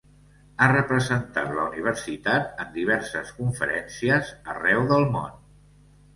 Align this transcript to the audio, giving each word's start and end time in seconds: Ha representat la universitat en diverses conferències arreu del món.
Ha 0.59 0.69
representat 0.69 1.51
la 1.57 1.65
universitat 1.71 2.65
en 2.65 2.73
diverses 2.79 3.35
conferències 3.43 4.33
arreu 4.57 4.85
del 4.95 5.07
món. 5.19 5.39